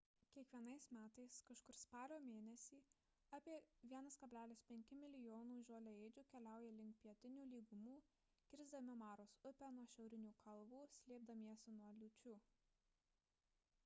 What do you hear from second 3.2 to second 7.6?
apie 1,5 mln žoliaėdžių keliauja link pietinių